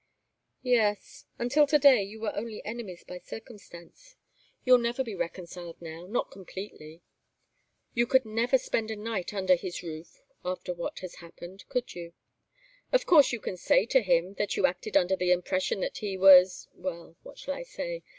[0.63, 1.25] "Yes.
[1.37, 4.15] Until to day you were only enemies by circumstance.
[4.65, 7.03] You'll never be reconciled, now not completely.
[7.93, 12.13] You could never spend a night under his roof after what has happened, could you?
[12.91, 16.17] Of course you can say to him that you acted under the impression that he
[16.17, 18.01] was well what shall I say?